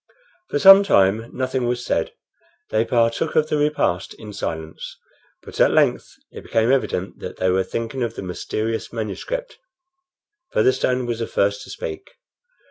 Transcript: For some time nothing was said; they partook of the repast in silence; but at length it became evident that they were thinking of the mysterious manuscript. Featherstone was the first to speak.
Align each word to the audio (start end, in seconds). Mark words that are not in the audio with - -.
For 0.49 0.57
some 0.57 0.81
time 0.83 1.29
nothing 1.31 1.67
was 1.67 1.85
said; 1.85 2.13
they 2.71 2.83
partook 2.83 3.35
of 3.35 3.49
the 3.49 3.57
repast 3.57 4.15
in 4.15 4.33
silence; 4.33 4.97
but 5.43 5.59
at 5.61 5.69
length 5.69 6.15
it 6.31 6.41
became 6.41 6.71
evident 6.71 7.19
that 7.19 7.37
they 7.37 7.51
were 7.51 7.61
thinking 7.63 8.01
of 8.01 8.15
the 8.15 8.23
mysterious 8.23 8.91
manuscript. 8.91 9.59
Featherstone 10.53 11.05
was 11.05 11.19
the 11.19 11.27
first 11.27 11.61
to 11.65 11.69
speak. 11.69 12.09